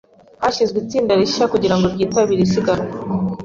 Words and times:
Hashyizweho 0.43 0.83
itsinda 0.85 1.19
rishya 1.19 1.45
kugirango 1.53 1.85
ryitabire 1.93 2.41
isiganwa. 2.43 2.89